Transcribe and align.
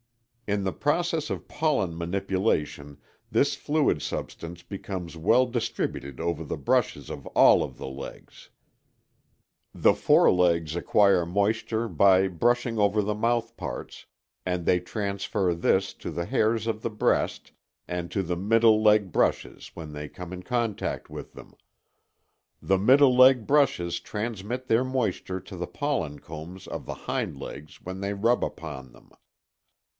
In 0.47 0.63
the 0.65 0.73
process 0.73 1.29
of 1.29 1.47
pollen 1.47 1.95
manipulation 1.97 2.97
this 3.29 3.55
fluid 3.55 4.01
substance 4.01 4.63
becomes 4.63 5.15
well 5.15 5.45
distributed 5.45 6.19
over 6.19 6.43
the 6.43 6.57
brushes 6.57 7.09
of 7.11 7.25
all 7.27 7.63
of 7.63 7.77
the 7.77 7.87
legs. 7.87 8.49
The 9.75 9.93
forelegs 9.93 10.75
acquire 10.75 11.23
moisture 11.25 11.87
by 11.87 12.27
brushing 12.27 12.79
over 12.79 13.01
the 13.03 13.13
mouthparts, 13.13 14.07
and 14.45 14.65
they 14.65 14.79
transfer 14.81 15.53
this 15.53 15.93
to 15.93 16.09
the 16.09 16.25
hairs 16.25 16.65
of 16.67 16.81
the 16.81 16.89
breast 16.89 17.51
and 17.87 18.09
to 18.11 18.21
the 18.23 18.35
middle 18.35 18.81
leg 18.81 19.11
brushes 19.11 19.71
when 19.75 19.93
they 19.93 20.09
come 20.09 20.33
in 20.33 20.41
contact 20.43 21.09
with 21.11 21.31
them. 21.33 21.53
The 22.61 22.79
middle 22.79 23.15
leg 23.15 23.45
brushes 23.47 23.99
transmit 24.01 24.67
their 24.67 24.83
moisture 24.83 25.39
to 25.41 25.55
the 25.55 25.67
pollen 25.67 26.17
combs 26.19 26.65
of 26.67 26.87
the 26.87 26.95
hind 27.05 27.37
legs 27.37 27.79
when 27.83 28.01
they 28.01 28.13
rub 28.15 28.43
upon 28.43 28.91
them. 28.93 29.11